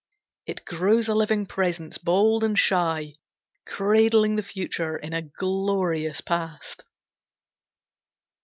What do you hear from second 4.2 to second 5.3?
the future in a